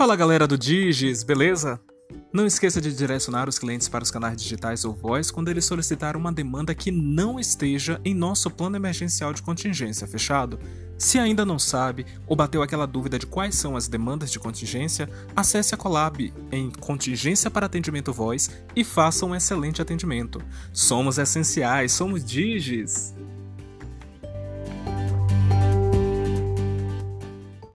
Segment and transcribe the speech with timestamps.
[0.00, 1.78] Fala galera do Digis, beleza?
[2.32, 6.16] Não esqueça de direcionar os clientes para os canais digitais ou voz quando eles solicitar
[6.16, 10.58] uma demanda que não esteja em nosso plano emergencial de contingência, fechado?
[10.96, 15.06] Se ainda não sabe ou bateu aquela dúvida de quais são as demandas de contingência,
[15.36, 20.40] acesse a Colab em Contingência para Atendimento Voz e faça um excelente atendimento.
[20.72, 23.14] Somos essenciais, somos Digis!